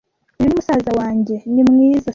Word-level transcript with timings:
Uyu 0.37 0.47
ni 0.49 0.53
musaza 0.57 0.91
wanjye. 0.99 1.35
Ni 1.53 1.61
mwiza, 1.69 1.99
si 1.99 1.99
byo? 2.05 2.09